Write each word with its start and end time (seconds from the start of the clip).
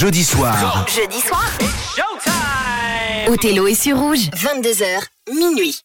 jeudi 0.00 0.24
soir. 0.24 0.86
Jeudi 0.88 1.20
soir. 1.20 1.46
Showtime. 1.94 3.30
Othello 3.30 3.66
est 3.66 3.74
sur 3.74 3.98
rouge. 3.98 4.30
22h, 4.34 5.02
minuit. 5.30 5.82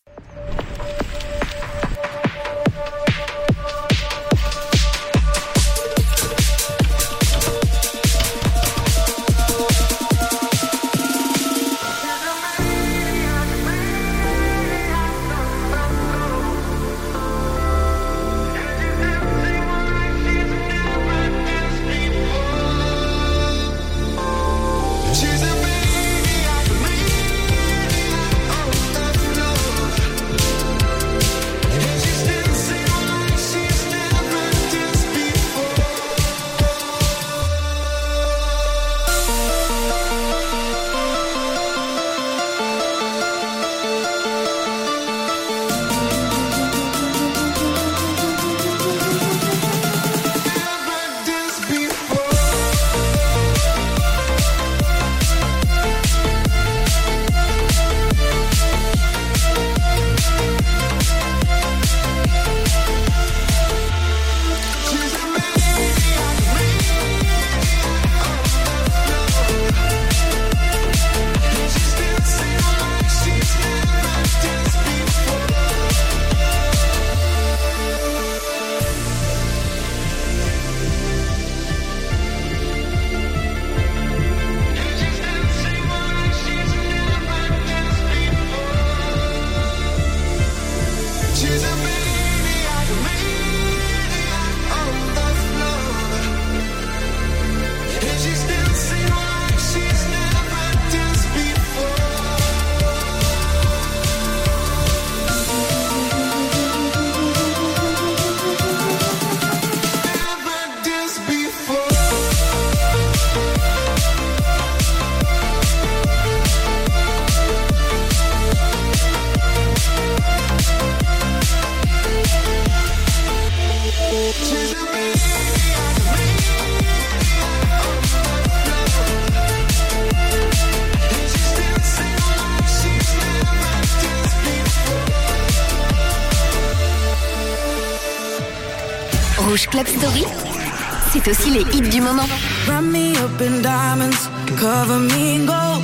Run 142.75 142.91
me 142.91 143.15
up 143.15 143.39
in 143.39 143.61
diamonds, 143.61 144.27
cover 144.59 144.99
me 144.99 145.35
in 145.35 145.45
gold. 145.45 145.81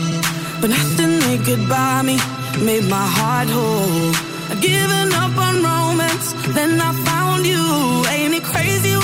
But 0.59 0.71
nothing 0.71 1.19
they 1.25 1.37
could 1.37 1.69
buy 1.69 2.01
me 2.01 2.17
made 2.67 2.83
my 2.89 3.07
heart 3.17 3.47
whole. 3.47 4.11
I've 4.51 4.61
given 4.61 5.07
up 5.23 5.33
on 5.47 5.55
romance, 5.63 6.33
then 6.53 6.81
I 6.81 6.91
found 7.07 7.47
you. 7.47 7.63
Ain't 8.13 8.33
it 8.33 8.43
crazy 8.43 9.00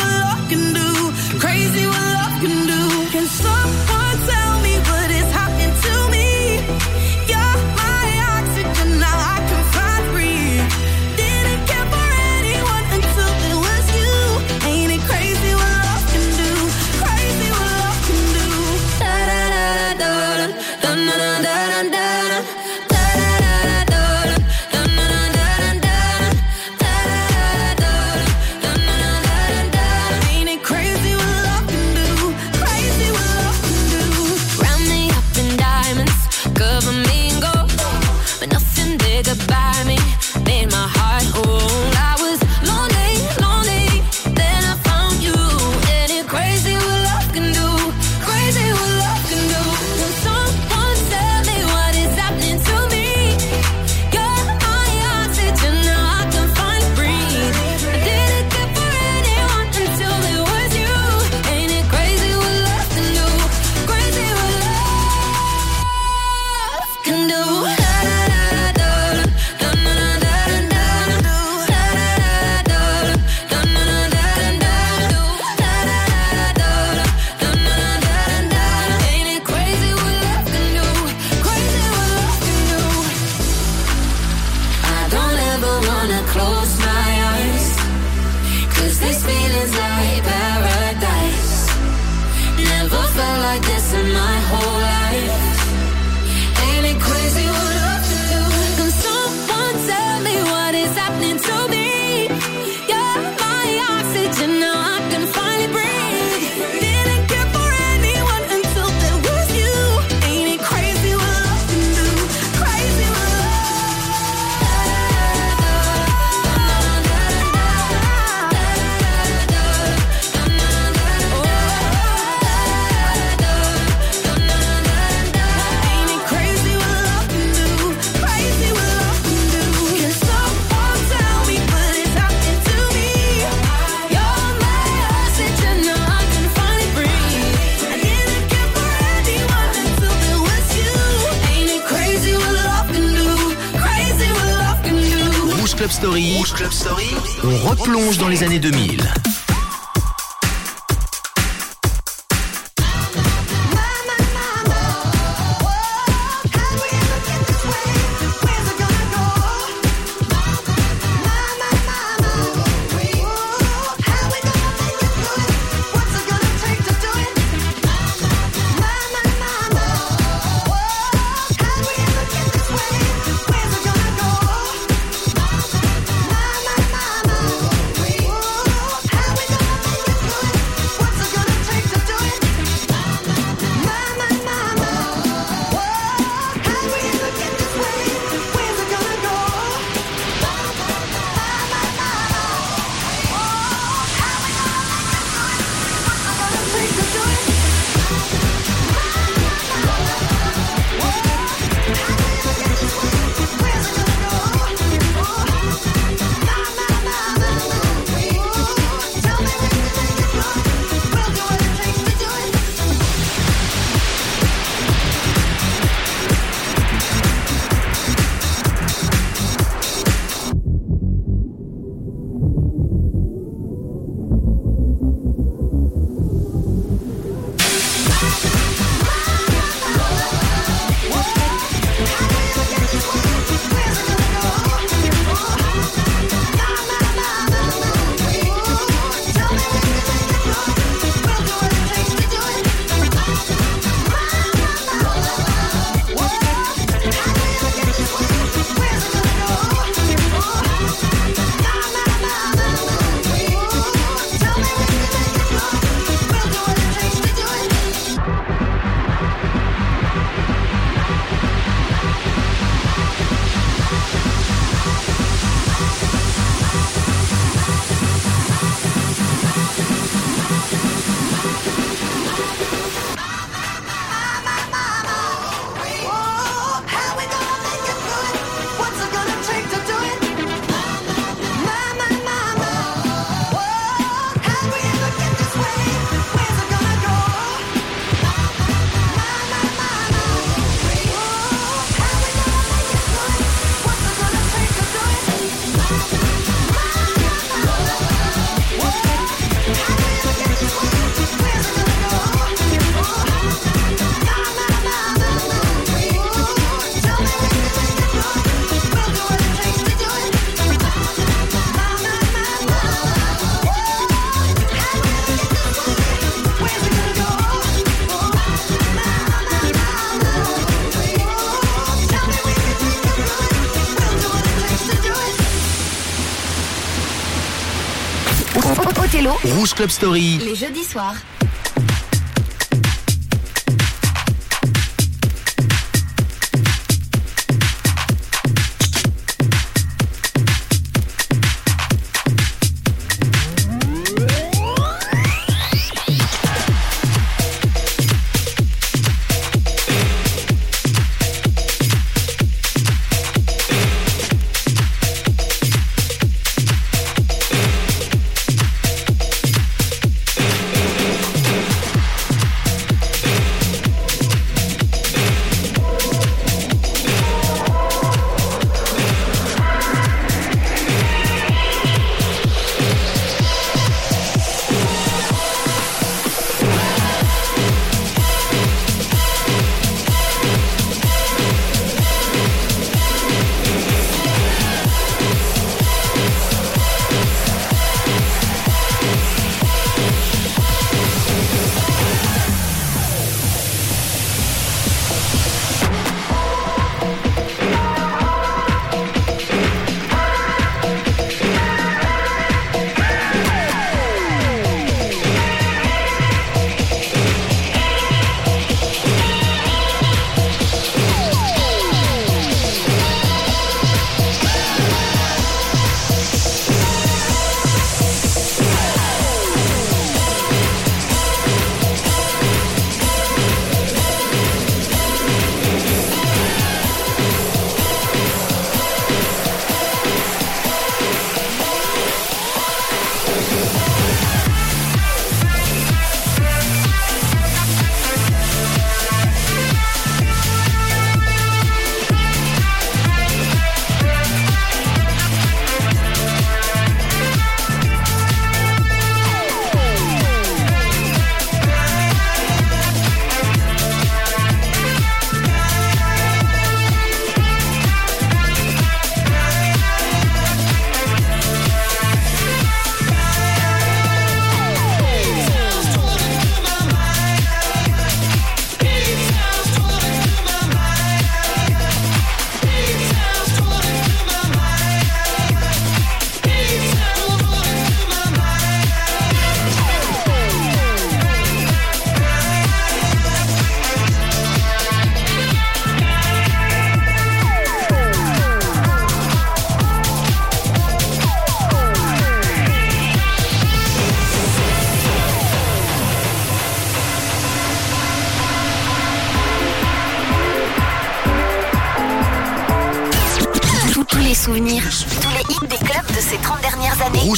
Rouge 329.68 329.76
Club 329.76 329.90
Story. 329.90 330.38
Les 330.38 330.56
jeudis 330.56 330.86
soirs. 330.86 331.16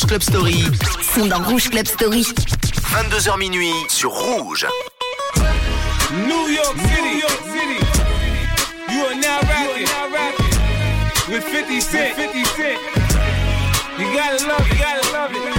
Club 0.10 0.24
Story. 0.24 0.64
Sont 1.14 1.28
dans 1.28 1.44
Rouge 1.44 1.70
Club 1.70 1.86
Story. 1.86 2.24
22h 2.24 3.38
minuit 3.38 3.72
sur 3.90 4.10
Rouge. 4.10 4.66
New 6.28 6.50
York 6.50 6.76
City. 6.80 7.02
New 7.04 7.20
York 7.20 7.42
City. 7.46 7.86
You 8.92 9.06
are 9.06 9.14
now 9.14 9.40
rapping, 9.48 11.32
with 11.32 11.44
50 11.44 11.80
Cent. 11.80 12.16
50 12.16 12.44
Cent. 12.44 12.80
You 14.00 14.12
gotta 14.12 14.48
love 14.48 14.66
it, 14.66 14.74
you 14.74 14.80
gotta 14.80 15.12
love 15.14 15.32
it. 15.32 15.59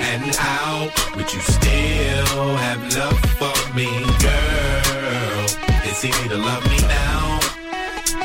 And 0.00 0.36
out, 0.38 0.90
would 1.16 1.32
you 1.32 1.40
still 1.40 2.56
have 2.56 2.80
love 2.96 3.18
for 3.38 3.74
me, 3.74 3.88
girl? 4.20 5.46
It's 5.84 6.04
easy 6.04 6.28
to 6.28 6.36
love 6.36 6.64
me 6.68 6.78
now. 6.86 7.38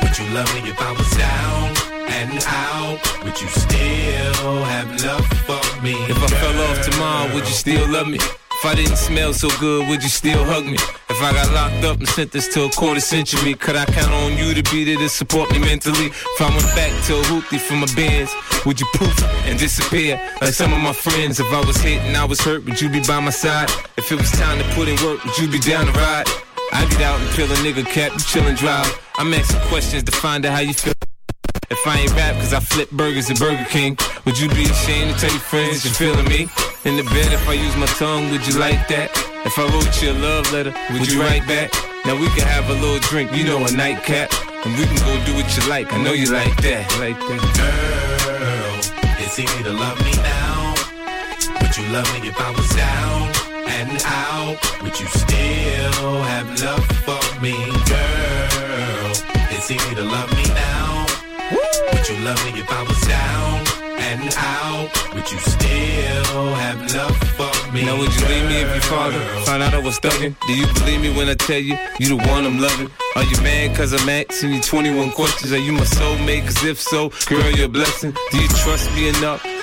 Would 0.02 0.18
you 0.18 0.26
love 0.34 0.52
me 0.54 0.70
if 0.70 0.80
I 0.80 0.92
was 0.92 1.10
down 1.16 1.74
and 2.08 2.44
out? 2.46 3.24
Would 3.24 3.40
you 3.40 3.48
still 3.48 4.64
have 4.64 4.88
love 5.04 5.26
for 5.46 5.82
me? 5.82 5.94
If 6.08 6.22
I 6.22 6.28
fell 6.28 6.60
off 6.68 6.82
tomorrow, 6.90 7.34
would 7.34 7.46
you 7.46 7.54
still 7.54 7.88
love 7.88 8.08
me? 8.08 8.16
If 8.16 8.64
I 8.64 8.74
didn't 8.74 8.96
smell 8.96 9.32
so 9.32 9.48
good, 9.58 9.88
would 9.88 10.02
you 10.02 10.08
still 10.08 10.44
hug 10.44 10.64
me? 10.66 10.78
If 11.12 11.20
I 11.20 11.30
got 11.34 11.52
locked 11.52 11.84
up 11.84 11.98
and 11.98 12.08
sentenced 12.08 12.52
to 12.52 12.64
a 12.64 12.70
quarter 12.70 12.98
century, 12.98 13.52
could 13.52 13.76
I 13.76 13.84
count 13.84 14.14
on 14.14 14.38
you 14.38 14.54
to 14.54 14.62
be 14.72 14.82
there 14.82 14.96
to 14.96 15.10
support 15.10 15.52
me 15.52 15.58
mentally? 15.58 16.06
If 16.06 16.40
I 16.40 16.48
went 16.48 16.64
back 16.74 16.90
to 17.04 17.20
a 17.20 17.58
for 17.58 17.74
my 17.74 17.86
bands, 17.94 18.32
would 18.64 18.80
you 18.80 18.86
poof 18.94 19.22
and 19.44 19.58
disappear 19.58 20.18
like 20.40 20.54
some 20.54 20.72
of 20.72 20.80
my 20.80 20.94
friends? 20.94 21.38
If 21.38 21.52
I 21.52 21.60
was 21.66 21.76
hit 21.76 22.00
and 22.00 22.16
I 22.16 22.24
was 22.24 22.40
hurt, 22.40 22.64
would 22.64 22.80
you 22.80 22.88
be 22.88 23.02
by 23.02 23.20
my 23.20 23.28
side? 23.30 23.68
If 23.98 24.10
it 24.10 24.16
was 24.16 24.30
time 24.30 24.56
to 24.56 24.64
put 24.74 24.88
in 24.88 24.96
work, 25.04 25.22
would 25.22 25.36
you 25.36 25.48
be 25.48 25.58
down 25.58 25.84
to 25.84 25.92
ride? 25.92 26.24
I 26.72 26.86
get 26.88 27.02
out 27.02 27.20
and 27.20 27.28
kill 27.32 27.52
a 27.52 27.56
nigga 27.56 27.84
cap, 27.84 28.12
you 28.12 28.18
chillin' 28.20 28.56
drive. 28.56 28.88
I'm 29.18 29.34
asking 29.34 29.60
questions 29.68 30.04
to 30.04 30.12
find 30.12 30.46
out 30.46 30.54
how 30.54 30.60
you 30.60 30.72
feel. 30.72 30.94
If 31.70 31.86
I 31.86 31.98
ain't 32.00 32.16
rap 32.16 32.36
cause 32.36 32.54
I 32.54 32.60
flip 32.60 32.90
burgers 32.90 33.30
at 33.30 33.38
Burger 33.38 33.66
King, 33.68 33.98
would 34.24 34.40
you 34.40 34.48
be 34.48 34.64
ashamed 34.64 35.12
to 35.12 35.20
tell 35.20 35.30
your 35.30 35.40
friends 35.40 35.84
you're 35.84 35.92
feeling 35.92 36.26
me? 36.26 36.48
In 36.84 36.96
the 36.96 37.04
bed, 37.04 37.32
if 37.32 37.48
I 37.48 37.52
use 37.52 37.76
my 37.76 37.86
tongue, 37.86 38.28
would 38.32 38.44
you 38.44 38.58
like 38.58 38.88
that? 38.88 39.14
If 39.46 39.54
I 39.56 39.70
wrote 39.70 40.02
you 40.02 40.10
a 40.10 40.18
love 40.18 40.50
letter, 40.50 40.74
would, 40.90 41.06
would 41.06 41.12
you 41.12 41.22
write 41.22 41.46
back? 41.46 41.70
Now 42.04 42.18
we 42.18 42.26
can 42.34 42.42
have 42.42 42.68
a 42.70 42.74
little 42.74 42.98
drink, 42.98 43.30
you 43.30 43.44
know, 43.46 43.62
a 43.62 43.70
nightcap. 43.70 44.34
And 44.66 44.74
we 44.74 44.82
can 44.90 44.98
go 45.06 45.14
do 45.22 45.30
what 45.38 45.46
you 45.54 45.62
like, 45.70 45.94
I 45.94 46.02
know 46.02 46.10
you 46.10 46.34
like 46.34 46.50
that. 46.66 46.90
Like 46.98 47.14
that. 47.22 47.38
Girl, 47.54 48.74
it's 49.22 49.38
easy 49.38 49.62
to 49.62 49.70
love 49.70 49.94
me 50.02 50.10
now. 50.26 50.74
Would 51.62 51.70
you 51.78 51.86
love 51.94 52.10
me 52.18 52.26
if 52.26 52.34
I 52.34 52.50
was 52.50 52.66
down 52.74 53.30
and 53.78 54.02
out? 54.02 54.58
Would 54.82 54.98
you 54.98 55.06
still 55.06 56.18
have 56.34 56.50
love 56.66 56.82
for 57.06 57.22
me? 57.38 57.54
Girl, 57.86 59.14
it's 59.54 59.70
easy 59.70 59.94
to 59.94 60.02
love 60.02 60.34
me 60.34 60.50
now. 60.50 61.06
Would 61.94 62.08
you 62.10 62.18
love 62.26 62.42
me 62.42 62.58
if 62.58 62.66
I 62.66 62.82
was 62.82 63.00
down 63.06 63.71
and 64.02 64.34
out? 64.36 65.14
Would 65.14 65.30
you 65.30 65.38
still 65.38 66.54
have 66.54 66.94
love 66.94 67.16
for 67.36 67.72
me? 67.72 67.84
Now 67.84 67.98
would 67.98 68.12
you 68.14 68.26
leave 68.26 68.46
me 68.48 68.56
if 68.62 68.70
your 68.72 68.82
father 68.82 69.20
found 69.46 69.62
out 69.62 69.74
I 69.74 69.78
was 69.78 69.98
thugging? 70.00 70.34
Do 70.46 70.52
you 70.54 70.66
believe 70.74 71.00
me 71.00 71.16
when 71.16 71.28
I 71.28 71.34
tell 71.34 71.58
you 71.58 71.76
you 72.00 72.08
the 72.08 72.16
one 72.16 72.44
I'm 72.44 72.58
loving? 72.58 72.90
Are 73.16 73.24
you 73.24 73.36
mad 73.42 73.76
cause 73.76 73.92
I'm 73.92 74.08
asking 74.08 74.54
you 74.54 74.60
21 74.60 75.12
questions? 75.12 75.52
Are 75.52 75.58
you 75.58 75.72
my 75.72 75.84
soulmate? 75.84 76.44
Cause 76.44 76.64
if 76.64 76.80
so, 76.80 77.10
girl, 77.26 77.50
you're 77.50 77.66
a 77.66 77.68
blessing. 77.68 78.14
Do 78.30 78.38
you 78.38 78.48
trust 78.48 78.92
me 78.94 79.08
enough? 79.08 79.51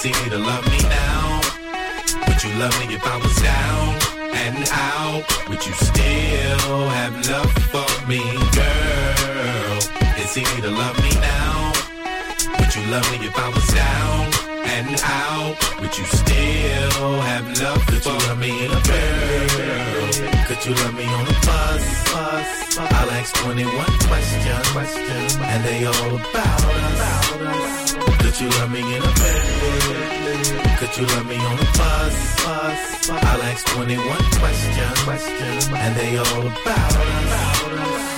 It's 0.00 0.06
easy 0.06 0.30
to 0.30 0.38
love 0.38 0.64
me 0.70 0.78
now. 0.78 1.40
Would 2.28 2.44
you 2.44 2.54
love 2.62 2.70
me 2.78 2.94
if 2.94 3.04
I 3.04 3.16
was 3.18 3.34
down 3.42 3.98
and 4.30 4.62
out? 4.70 5.26
Would 5.48 5.66
you 5.66 5.72
still 5.72 6.88
have 6.94 7.14
love 7.26 7.50
for 7.74 8.06
me? 8.06 8.22
Girl, 8.54 9.78
it's 10.22 10.38
easy 10.38 10.60
to 10.62 10.70
love 10.70 10.94
me 11.02 11.10
now. 11.18 11.72
Would 12.60 12.76
you 12.76 12.84
love 12.94 13.10
me 13.10 13.26
if 13.26 13.36
I 13.36 13.48
was 13.48 13.66
down? 13.74 14.30
and 14.70 15.02
out. 15.02 15.80
Would 15.80 15.98
you 15.98 16.04
still 16.04 17.20
have 17.30 17.60
love 17.60 17.84
Could 17.88 18.04
you 18.06 18.12
love 18.12 18.38
me 18.38 18.66
in 18.66 18.70
a 18.70 18.80
girl? 18.86 20.46
Could 20.46 20.64
you 20.64 20.74
love 20.74 20.94
me 20.94 21.06
on 21.06 21.26
a 21.26 21.36
bus? 21.42 22.12
bus? 22.12 22.78
I'll 22.78 23.10
ask 23.18 23.34
21 23.34 23.84
questions, 24.06 24.68
questions, 24.70 25.36
and 25.40 25.64
they 25.64 25.86
all 25.86 26.14
about 26.14 26.64
us. 26.64 28.07
Could 28.38 28.52
you 28.54 28.60
love 28.60 28.70
me 28.70 28.78
in 28.78 29.02
a 29.02 29.12
bed? 29.18 30.78
Could 30.78 30.96
you 30.96 31.06
love 31.06 31.26
me 31.26 31.36
on 31.38 31.58
a 31.58 31.64
bus? 31.76 32.46
I'll 33.10 33.42
ask 33.42 33.66
21 33.66 34.06
questions, 34.06 35.02
questions, 35.02 35.68
and 35.72 35.96
they 35.96 36.18
all 36.18 36.46
about 36.46 36.96
us. 36.96 38.17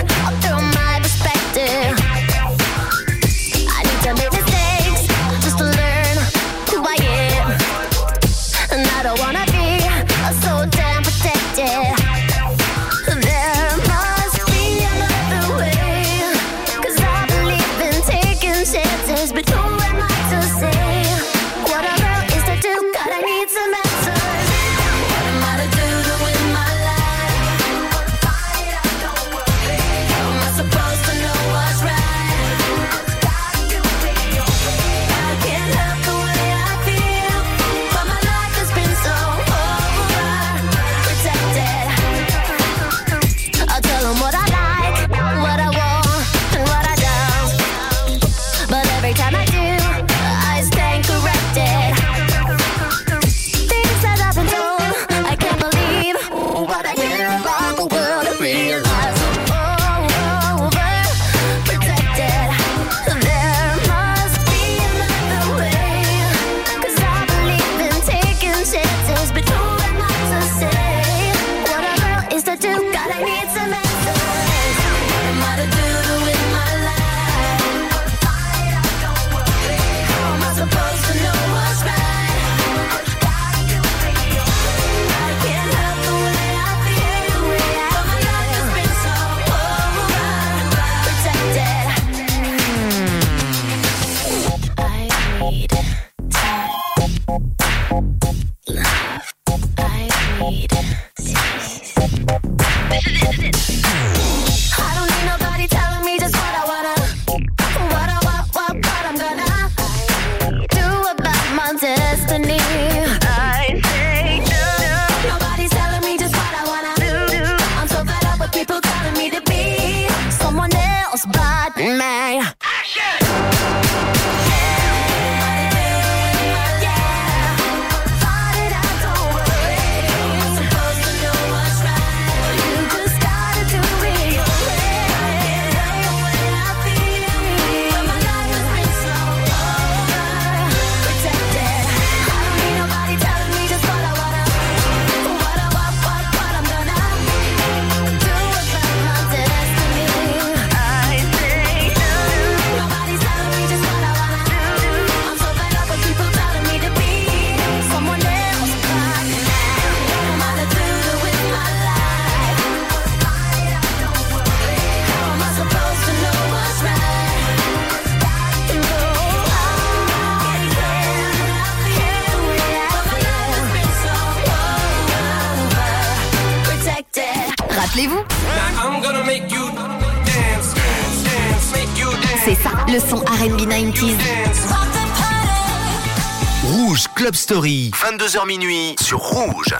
22h 188.21 188.45
minuit 188.45 188.95
sur 189.01 189.17
Rouge. 189.17 189.73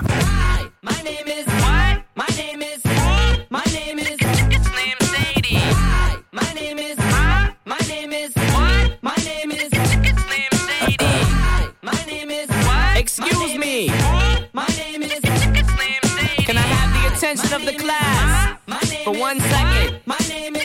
Excuse 12.96 13.58
me. 13.60 13.90
Can 16.44 16.58
I 16.58 16.62
have 16.62 16.94
the 16.94 17.16
attention 17.16 17.54
of 17.54 17.64
the 17.64 17.74
class 17.74 18.58
for 19.04 19.14
one 19.14 19.40
second? 19.40 20.00
My 20.08 20.18
name 20.28 20.56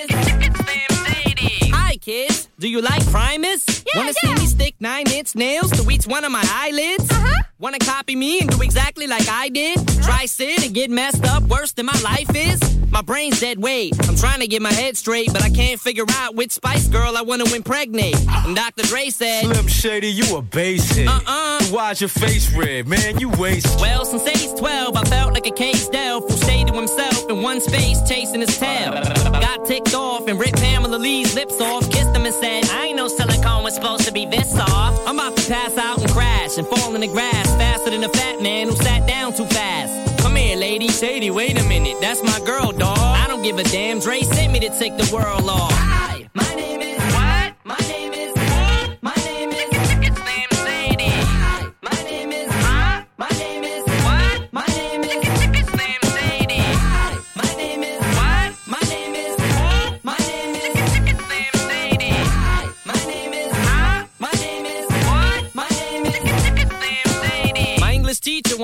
Hi, 1.74 1.96
kids. 1.98 2.48
Do 2.58 2.70
you 2.70 2.80
like 2.80 3.04
Primus? 3.10 3.66
Yeah, 3.68 4.00
Wanna 4.00 4.12
yeah. 4.22 4.34
see 4.34 4.40
me 4.40 4.46
stick 4.46 4.74
nine 4.80 5.10
inch 5.10 5.34
nails 5.34 5.70
to 5.72 5.90
each 5.90 6.06
one 6.06 6.24
of 6.24 6.32
my 6.32 6.42
eyelids? 6.50 7.10
Uh-huh. 7.10 7.35
Wanna 7.58 7.78
copy 7.78 8.14
me 8.14 8.40
and 8.40 8.50
do 8.50 8.60
exactly 8.60 9.06
like 9.06 9.26
I 9.30 9.48
did? 9.48 9.78
Try 10.02 10.26
sit 10.26 10.62
and 10.62 10.74
get 10.74 10.90
messed 10.90 11.24
up 11.24 11.42
worse 11.44 11.72
than 11.72 11.86
my 11.86 11.98
life 12.04 12.28
is? 12.36 12.60
My 12.90 13.00
brain's 13.00 13.40
dead 13.40 13.58
weight. 13.58 13.94
I'm 14.06 14.14
trying 14.14 14.40
to 14.40 14.46
get 14.46 14.60
my 14.60 14.72
head 14.72 14.94
straight, 14.94 15.32
but 15.32 15.42
I 15.42 15.48
can't 15.48 15.80
figure 15.80 16.04
out 16.16 16.34
which 16.34 16.52
Spice 16.52 16.86
Girl 16.88 17.16
I 17.16 17.22
wanna 17.22 17.44
impregnate. 17.54 18.16
And 18.28 18.54
Dr. 18.54 18.82
Dre 18.82 19.08
said, 19.08 19.44
Slim 19.44 19.68
Shady, 19.68 20.08
you 20.08 20.36
a 20.36 20.42
basic. 20.42 21.08
Uh-uh. 21.08 21.64
Why's 21.70 21.98
your 21.98 22.08
face 22.08 22.52
red, 22.54 22.86
man? 22.86 23.18
You 23.18 23.30
waste. 23.30 23.80
Well, 23.80 24.04
since 24.04 24.26
age 24.26 24.58
12, 24.58 24.94
I 24.94 25.04
felt 25.04 25.32
like 25.32 25.46
a 25.46 25.50
caged 25.50 25.94
elf 25.94 26.24
who 26.28 26.36
stayed 26.36 26.66
to 26.66 26.74
himself 26.74 27.30
in 27.30 27.40
one 27.40 27.62
space 27.62 28.06
chasing 28.06 28.40
his 28.40 28.58
tail. 28.58 28.92
Got 28.92 29.64
ticked 29.64 29.94
off 29.94 30.28
and 30.28 30.38
ripped 30.38 30.56
Pamela 30.56 30.96
Lee's 30.96 31.34
lips 31.34 31.58
off, 31.58 31.90
kissed 31.90 32.14
him 32.14 32.26
and 32.26 32.34
said, 32.34 32.66
I 32.68 32.88
ain't 32.88 32.96
no 32.96 33.08
silicone 33.08 33.64
was 33.64 33.74
supposed 33.74 34.04
to 34.04 34.12
be 34.12 34.26
this 34.26 34.52
soft. 34.52 35.08
I'm 35.08 35.18
about 35.18 35.36
to 35.38 35.50
pass 35.50 35.76
out 35.78 36.05
and 36.58 36.66
fall 36.68 36.94
in 36.94 37.00
the 37.02 37.06
grass 37.06 37.46
faster 37.56 37.90
than 37.90 38.02
a 38.04 38.08
fat 38.08 38.40
man 38.40 38.68
who 38.68 38.76
sat 38.76 39.06
down 39.06 39.34
too 39.34 39.44
fast. 39.46 40.18
Come 40.22 40.36
here, 40.36 40.56
lady. 40.56 40.88
Shady, 40.88 41.30
wait 41.30 41.60
a 41.60 41.64
minute. 41.64 41.96
That's 42.00 42.22
my 42.22 42.40
girl, 42.46 42.72
dog. 42.72 42.98
I 42.98 43.26
don't 43.26 43.42
give 43.42 43.58
a 43.58 43.64
damn. 43.64 44.00
Dre 44.00 44.22
sent 44.22 44.52
me 44.52 44.60
to 44.60 44.70
take 44.78 44.96
the 44.96 45.08
world 45.14 45.48
off. 45.50 45.72
Hi, 45.72 46.28
my 46.34 46.54
name 46.54 46.80
is 46.80 46.95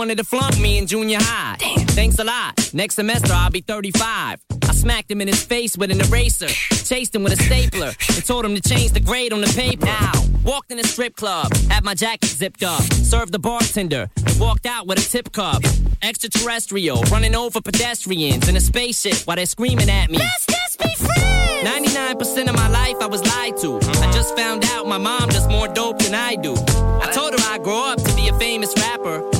wanted 0.03 0.19
to 0.19 0.25
flunk 0.25 0.59
me 0.59 0.79
in 0.79 0.87
junior 0.89 1.19
high. 1.21 1.55
Damn. 1.61 1.87
Thanks 1.87 2.19
a 2.19 2.25
lot. 2.25 2.59
Next 2.75 2.97
semester 2.97 3.33
I'll 3.33 3.53
be 3.53 3.61
35. 3.61 4.41
I 4.51 4.73
smacked 4.73 5.09
him 5.09 5.21
in 5.21 5.29
his 5.29 5.45
face 5.45 5.77
with 5.77 5.93
an 5.93 6.01
eraser, 6.01 6.49
chased 6.49 7.15
him 7.15 7.23
with 7.23 7.35
a 7.35 7.37
stapler, 7.37 7.93
and 8.09 8.27
told 8.27 8.45
him 8.45 8.57
to 8.57 8.61
change 8.61 8.91
the 8.91 8.99
grade 8.99 9.33
on 9.33 9.41
the 9.43 9.53
paper. 9.55 9.87
Now, 9.87 10.11
walked 10.43 10.73
in 10.73 10.81
a 10.81 10.83
strip 10.83 11.15
club, 11.15 11.55
had 11.71 11.85
my 11.85 11.95
jacket 11.95 12.31
zipped 12.31 12.65
up, 12.65 12.83
served 12.83 13.31
the 13.31 13.39
bartender, 13.39 14.11
and 14.27 14.41
walked 14.41 14.67
out 14.67 14.89
with 14.89 14.99
a 14.99 15.09
tip 15.09 15.31
cup. 15.31 15.63
Extraterrestrial, 16.03 17.03
running 17.03 17.37
over 17.37 17.61
pedestrians 17.61 18.49
in 18.49 18.57
a 18.57 18.61
spaceship 18.61 19.19
while 19.27 19.37
they're 19.37 19.47
screaming 19.47 19.89
at 19.89 20.11
me. 20.11 20.19
Let's 20.19 20.47
just 20.47 20.79
be 20.81 20.93
friends. 20.97 21.23
99% 21.63 22.49
of 22.49 22.57
my 22.57 22.69
life 22.69 22.97
I 23.01 23.07
was 23.07 23.25
lied 23.25 23.57
to. 23.59 23.77
I 23.77 24.11
just 24.11 24.37
found 24.37 24.65
out 24.65 24.89
my 24.89 24.99
mom 24.99 25.29
does 25.29 25.47
more 25.47 25.69
dope 25.69 26.01
than 26.01 26.13
I 26.13 26.35
do. 26.35 26.55
I 26.57 27.09
told 27.15 27.39
her 27.39 27.47
I'd 27.53 27.63
grow 27.63 27.93
up 27.93 28.03
to 28.03 28.17
be 28.17 28.27
a 28.27 28.37
famous 28.37 28.75
rapper. 28.79 29.32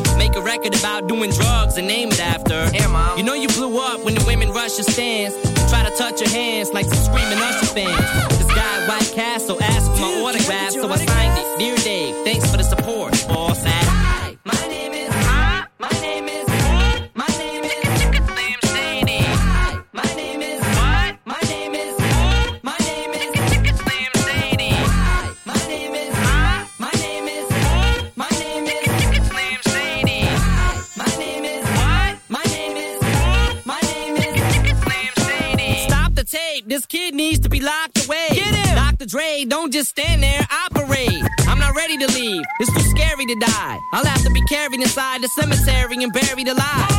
Record 0.45 0.75
about 0.79 1.07
doing 1.07 1.31
drugs 1.31 1.77
and 1.79 1.87
name 1.87 2.09
it 2.09 2.21
after. 2.21 2.69
Hey, 2.71 2.87
mom. 2.89 3.17
You 3.17 3.25
know 3.25 3.35
you 3.35 3.49
blew 3.49 3.79
up 3.79 4.05
when 4.05 4.15
the 4.15 4.25
women 4.27 4.51
rush 4.51 4.77
your 4.77 4.85
stands. 4.85 5.35
and 5.37 5.69
Try 5.69 5.89
to 5.89 5.95
touch 5.97 6.21
your 6.21 6.31
hands 6.31 6.73
like 6.73 6.87
some 6.87 6.99
screaming 6.99 7.39
Usher 7.39 7.67
fans. 7.67 8.39
This 8.39 8.49
guy 8.49 8.89
White 8.89 9.13
Castle 9.15 9.63
asked 9.63 9.91
for 9.93 9.99
my 9.99 10.21
autograph, 10.21 10.73
so 10.73 10.89
I 10.89 10.97
signed 10.97 11.39
it. 11.39 11.59
Dear 11.59 11.77
Dave, 11.77 12.15
thanks 12.25 12.51
for 12.51 12.57
the 12.57 12.65
support, 12.65 13.13
boss. 13.29 13.65
Don't 39.45 39.73
just 39.73 39.91
stand 39.91 40.23
there. 40.23 40.47
Operate. 40.67 41.23
I'm 41.49 41.59
not 41.59 41.75
ready 41.75 41.97
to 41.99 42.07
leave. 42.13 42.43
It's 42.61 42.73
too 42.73 42.89
scary 42.91 43.27
to 43.27 43.35
die. 43.35 43.79
I'll 43.93 44.05
have 44.05 44.23
to 44.23 44.31
be 44.31 44.41
carried 44.43 44.81
inside 44.81 45.23
the 45.23 45.29
cemetery 45.29 46.03
and 46.03 46.13
buried 46.13 46.49
alive. 46.49 46.91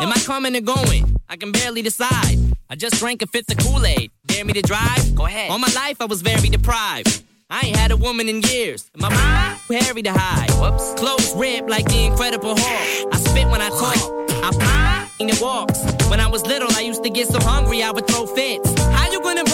Am 0.00 0.12
I 0.12 0.20
coming 0.24 0.54
or 0.56 0.60
going? 0.60 1.16
I 1.28 1.36
can 1.36 1.52
barely 1.52 1.82
decide. 1.82 2.38
I 2.70 2.76
just 2.76 2.96
drank 2.96 3.22
a 3.22 3.26
fifth 3.26 3.50
of 3.50 3.58
Kool-Aid. 3.58 4.10
Dare 4.26 4.44
me 4.44 4.52
to 4.52 4.62
drive? 4.62 5.14
Go 5.14 5.26
ahead. 5.26 5.50
All 5.50 5.58
my 5.58 5.72
life 5.74 6.00
I 6.00 6.04
was 6.04 6.22
very 6.22 6.48
deprived. 6.48 7.22
I 7.50 7.66
ain't 7.66 7.76
had 7.76 7.90
a 7.90 7.96
woman 7.96 8.28
in 8.28 8.42
years. 8.42 8.90
And 8.92 9.02
my 9.02 9.08
mind 9.08 9.60
too 9.66 9.74
hairy 9.74 10.02
to 10.02 10.12
hide. 10.12 10.50
Whoops. 10.60 10.94
Clothes 10.94 11.34
ripped 11.34 11.68
like 11.68 11.86
the 11.86 12.04
Incredible 12.04 12.54
Hulk. 12.56 13.14
I 13.14 13.16
spit 13.18 13.48
when 13.48 13.60
I 13.60 13.70
talk. 13.70 14.18
I 14.44 15.08
in 15.18 15.28
it 15.28 15.40
walks. 15.40 15.80
When 16.08 16.20
I 16.20 16.28
was 16.28 16.46
little, 16.46 16.70
I 16.72 16.80
used 16.80 17.02
to 17.02 17.10
get 17.10 17.28
so 17.28 17.40
hungry 17.40 17.82
I 17.82 17.90
would 17.90 18.06
throw 18.06 18.26
fits. 18.26 18.72
How 18.80 19.10
you 19.10 19.20
gonna 19.20 19.44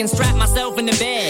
and 0.00 0.08
strap 0.08 0.34
myself 0.34 0.78
in 0.78 0.86
the 0.86 0.92
bed 0.92 1.29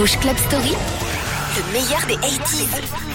Rouge 0.00 0.18
Club 0.18 0.36
Story, 0.38 0.74
le 1.58 1.72
meilleur 1.74 2.06
des 2.06 2.16
80s. 2.26 3.09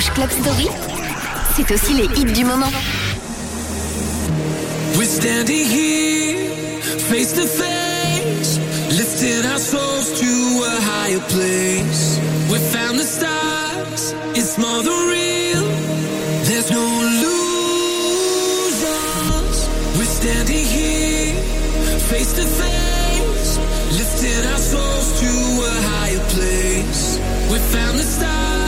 C'est 0.00 1.70
aussi 1.72 1.92
les 1.94 2.04
hits 2.04 2.32
du 2.32 2.44
moment. 2.44 2.70
We're 4.96 5.04
standing 5.04 5.66
here, 5.66 6.80
face 7.10 7.32
to 7.32 7.42
face, 7.42 8.60
lifting 8.96 9.44
our 9.50 9.58
souls 9.58 10.20
to 10.20 10.62
a 10.66 10.80
higher 10.90 11.20
place. 11.34 12.20
We 12.48 12.58
found 12.58 13.00
the 13.00 13.04
stars, 13.04 14.14
it's 14.36 14.56
more 14.56 14.82
than 14.84 15.08
real. 15.08 15.64
There's 16.44 16.70
no 16.70 16.84
losers. 17.24 18.38
We're 19.98 20.14
standing 20.22 20.64
here, 20.64 21.34
face 22.12 22.34
to 22.34 22.44
face, 22.44 23.58
lifting 23.98 24.46
our 24.52 24.58
souls 24.58 25.20
to 25.22 25.30
a 25.72 25.74
higher 25.90 26.24
place. 26.34 27.18
We 27.50 27.58
found 27.74 27.98
the 27.98 28.04
stars. 28.04 28.67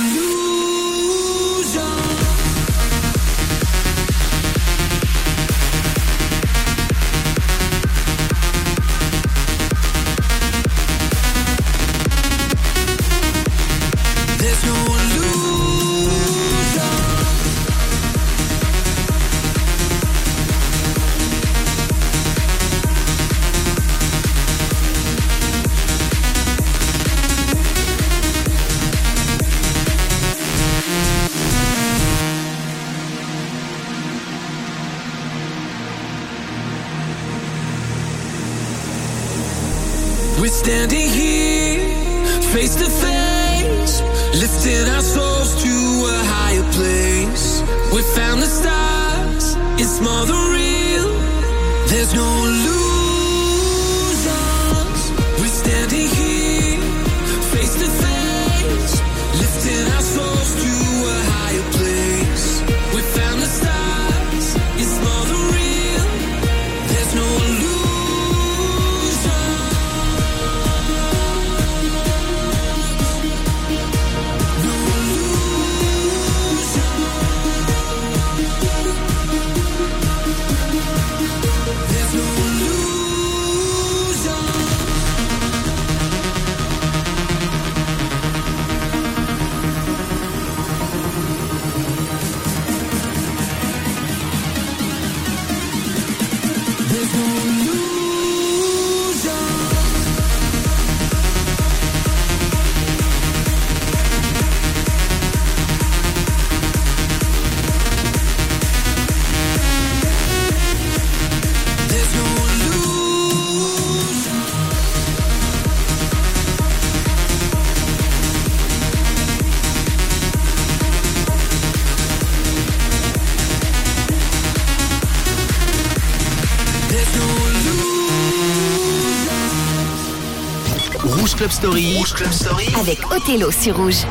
Story. 131.61 131.95
Rouge 131.95 132.13
Club 132.13 132.31
Story. 132.31 132.67
Avec 132.79 132.99
Othello 133.11 133.51
sur 133.51 133.77
Rouge. 133.77 134.07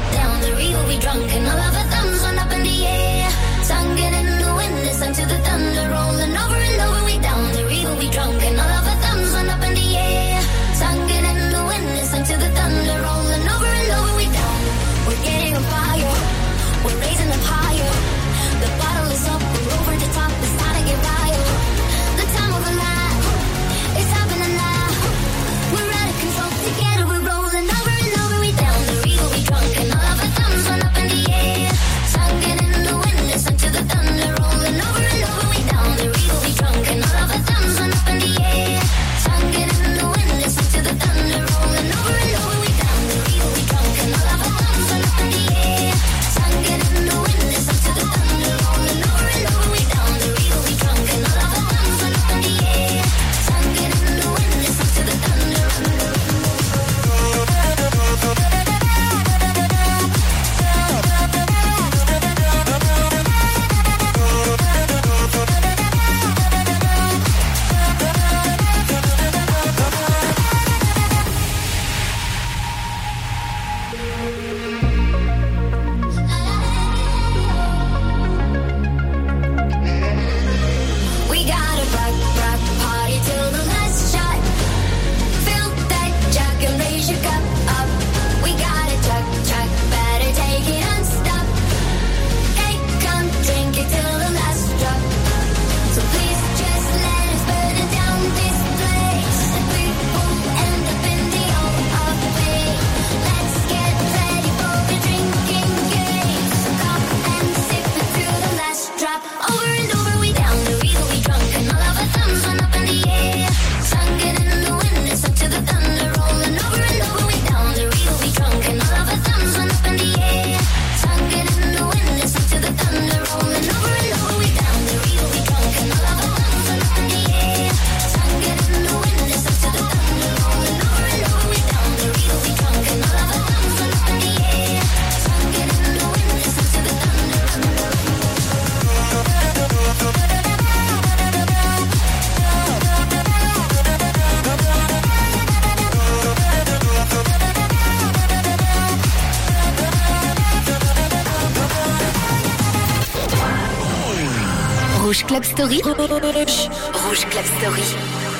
Rouge 155.10 155.24
Club 155.24 155.44
Story. 155.44 155.80
Rouge 155.82 157.24
Club 157.32 157.46
Story. 157.58 157.82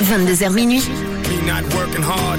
22h 0.07 0.55
minuit. 0.55 0.87
He 1.27 1.45
not 1.45 1.65
working 1.75 2.01
hard. 2.01 2.39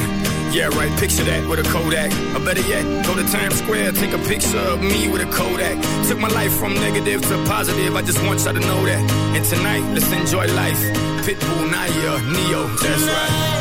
Yeah, 0.56 0.70
right, 0.80 0.90
picture 0.98 1.26
that 1.26 1.50
with 1.50 1.60
a 1.60 1.64
Kodak. 1.64 2.14
Or 2.34 2.40
better 2.40 2.62
yet, 2.62 3.06
go 3.06 3.14
to 3.14 3.24
Times 3.30 3.56
Square, 3.60 3.92
take 3.92 4.14
a 4.14 4.18
picture 4.20 4.58
of 4.58 4.82
me 4.82 5.10
with 5.12 5.22
a 5.22 5.30
Kodak. 5.36 5.76
Took 6.08 6.20
my 6.20 6.30
life 6.30 6.54
from 6.54 6.76
negative 6.76 7.22
to 7.24 7.44
positive, 7.44 7.94
I 7.94 8.04
just 8.04 8.24
want 8.24 8.40
y'all 8.46 8.54
to 8.54 8.62
know 8.62 8.86
that. 8.86 9.04
And 9.36 9.44
tonight, 9.44 9.84
let's 9.92 10.10
enjoy 10.14 10.48
life. 10.56 10.80
Pitbull, 11.28 11.68
Nayer, 11.68 12.16
Ne-Yo, 12.32 12.68
that's 12.80 13.04
right. 13.04 13.61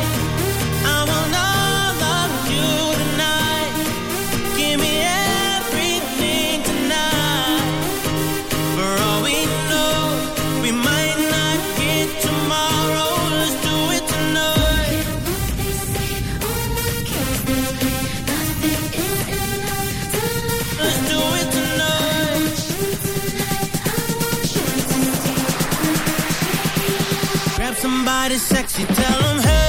that 28.31 28.35
is 28.35 28.41
sexy, 28.41 28.85
tell 28.85 29.21
them 29.23 29.39
hey. 29.39 29.60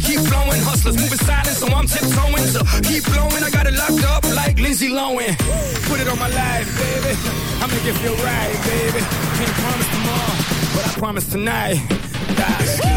keep 0.00 0.20
flowing. 0.20 0.60
Hustlers 0.62 0.96
moving 0.96 1.18
silent, 1.18 1.56
so 1.56 1.66
I'm 1.68 1.86
tiptoeing. 1.86 2.46
So 2.48 2.60
keep 2.82 3.04
blowing, 3.04 3.42
I 3.42 3.50
got 3.50 3.66
it 3.66 3.74
locked 3.74 4.04
up 4.04 4.24
like 4.34 4.58
Lindsay 4.58 4.88
Lohan. 4.88 5.36
Put 5.88 6.00
it 6.00 6.08
on 6.08 6.18
my 6.18 6.28
life, 6.28 6.68
baby. 6.78 7.12
I 7.62 7.66
make 7.66 7.84
it 7.84 7.96
feel 8.02 8.16
right, 8.24 8.56
baby. 8.64 9.00
Can't 9.38 9.54
promise 9.62 9.88
tomorrow, 9.96 10.36
but 10.74 10.82
I 10.86 10.90
promise 10.98 11.26
tonight. 11.26 11.76
Die. 12.36 12.89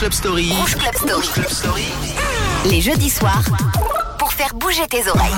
Rouge 0.00 0.78
Club 1.34 1.50
Story. 1.50 1.84
Les 2.64 2.80
jeudis 2.80 3.10
soirs, 3.10 3.44
pour 4.18 4.32
faire 4.32 4.54
bouger 4.54 4.86
tes 4.88 5.06
oreilles. 5.06 5.30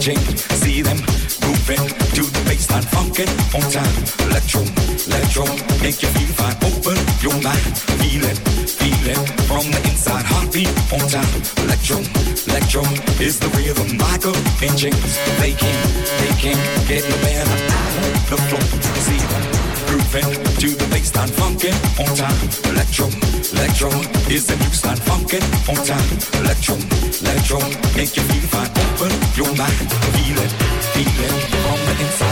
watching, 0.00 0.16
see 0.56 0.80
them 0.80 0.96
moving 1.44 1.84
to 2.16 2.22
the 2.24 2.40
baseline, 2.48 2.84
funkin' 2.88 3.28
on 3.52 3.60
time. 3.68 3.94
Electro, 4.32 4.64
electro, 5.12 5.44
make 5.84 6.00
you 6.00 6.08
feel 6.16 6.32
fine. 6.40 6.56
Open 6.64 6.96
your 7.20 7.36
mind, 7.44 7.76
feel 8.00 8.24
it, 8.24 8.38
feel 8.64 9.04
it 9.12 9.20
from 9.44 9.68
the 9.68 9.80
inside. 9.92 10.24
Heartbeat 10.24 10.72
on 10.96 11.04
time. 11.04 11.28
Electro, 11.68 12.00
electro 12.48 12.82
is 13.20 13.38
the 13.40 13.48
rhythm. 13.52 13.98
Michael 14.00 14.36
and 14.64 14.72
James, 14.72 15.12
they 15.36 15.52
can't, 15.52 15.84
they 16.16 16.32
can't 16.40 16.64
get 16.88 17.04
no 17.04 17.16
better. 17.20 17.56
The 18.32 18.38
floor, 18.48 18.64
see 19.04 19.20
them 19.20 19.44
grooving 19.84 20.32
to 20.64 20.68
the 20.80 20.86
baseline, 20.88 21.32
funkin' 21.36 21.76
on 22.00 22.08
time. 22.16 22.40
Electro, 22.72 23.06
electro 23.52 23.90
is 24.32 24.46
the 24.48 24.56
new 24.56 24.72
style, 24.72 24.96
funkin' 25.04 25.44
on 25.68 25.76
time. 25.84 26.08
Electro, 26.40 26.76
electro, 27.20 27.60
make 27.96 28.16
you 28.16 28.22
feel 28.32 28.48
fine. 28.48 28.79
You 29.40 29.46
body. 29.54 29.72
Feel 29.72 30.38
it, 30.38 30.52
feel 30.92 31.24
it 31.24 31.50
from 31.50 31.80
the 31.86 32.04
inside. 32.04 32.29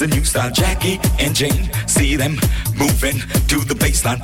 the 0.00 0.06
new 0.06 0.24
style. 0.24 0.50
Jackie 0.50 0.98
and 1.18 1.34
Jane, 1.34 1.70
see 1.86 2.16
them 2.16 2.32
moving 2.74 3.18
to 3.48 3.58
the 3.68 3.74
baseline. 3.74 4.20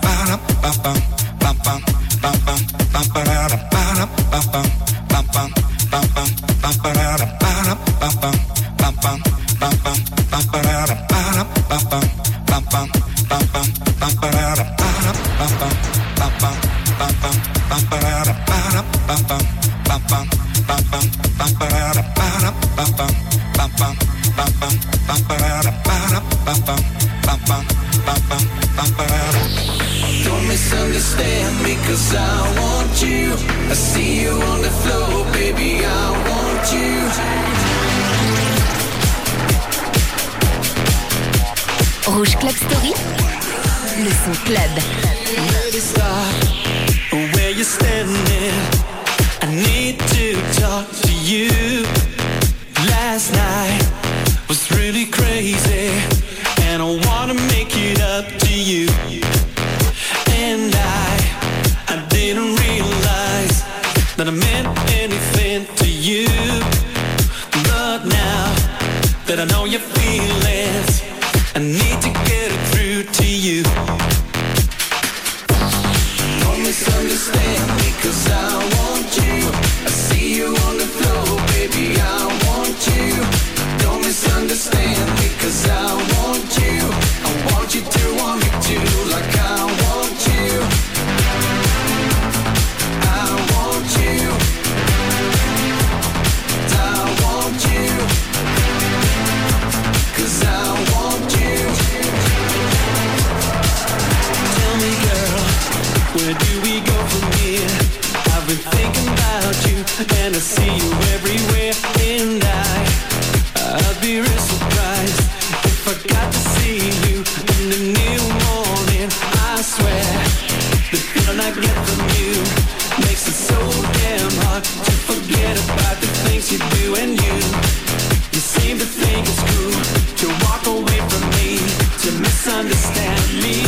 understand 132.59 133.43
me. 133.43 133.66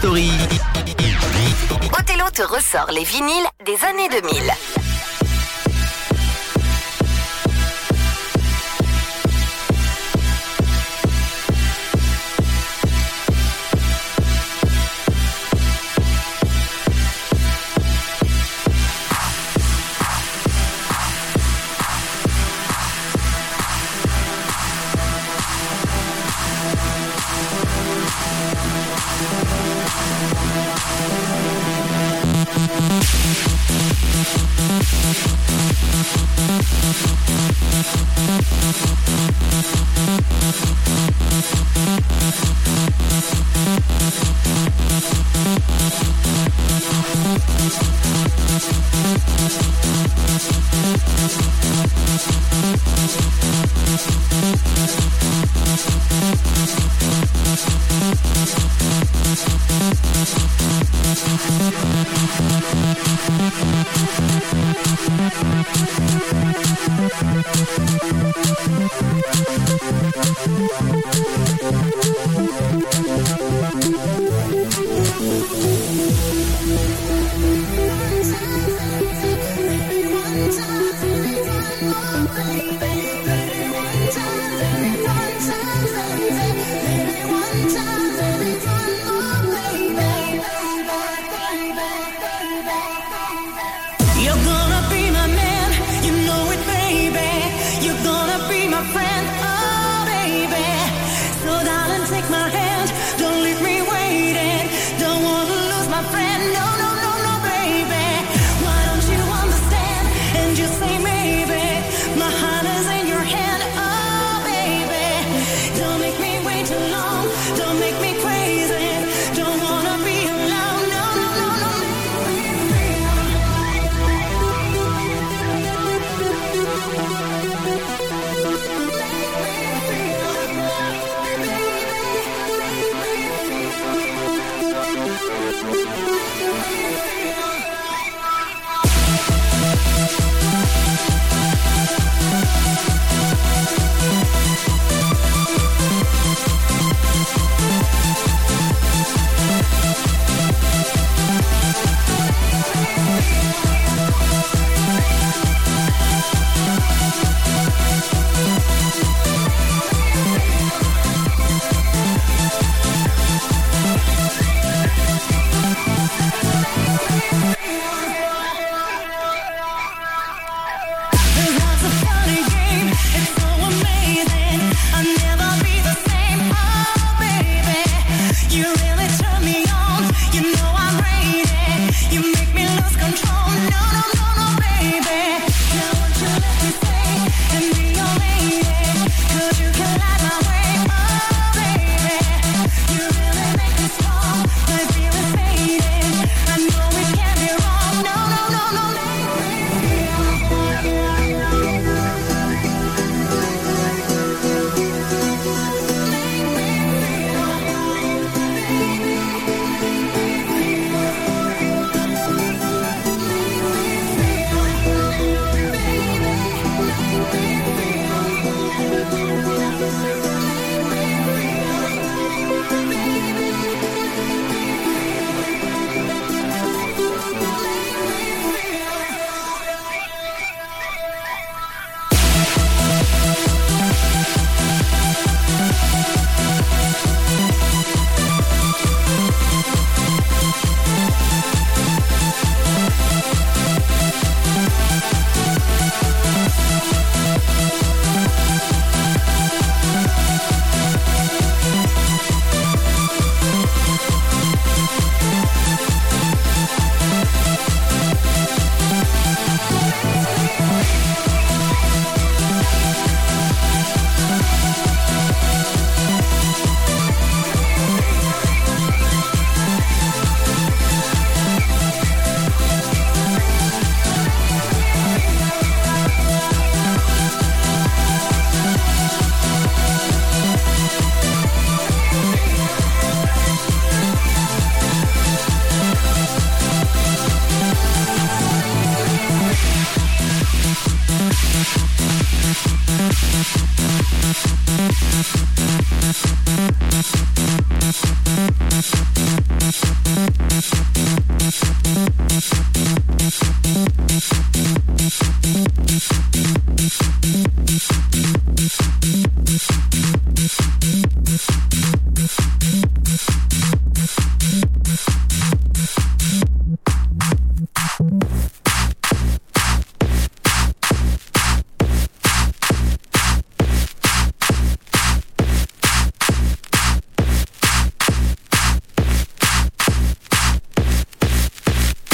Story. 0.00 0.30
Othello 1.98 2.30
te 2.32 2.42
ressort 2.42 2.90
les 2.90 3.04
vinyles 3.04 3.46
des 3.66 3.84
années 3.84 4.08
2000. 4.08 4.79